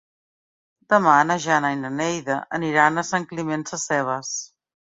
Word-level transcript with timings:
Demà 0.93 1.13
na 1.31 1.37
Jana 1.43 1.71
i 1.75 1.77
na 1.83 1.93
Neida 1.99 2.39
aniran 2.61 2.99
a 2.99 3.07
Sant 3.13 3.31
Climent 3.35 3.69
Sescebes. 3.75 4.37